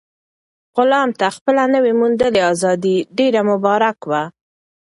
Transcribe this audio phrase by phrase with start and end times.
[0.75, 4.23] غلام ته خپله نوي موندلې ازادي ډېره مبارک وه.